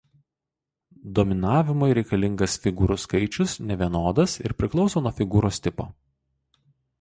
[1.19, 5.87] Dominavimui reikalingas figūrų skaičius nevienodas ir priklauso nuo figūros tipo.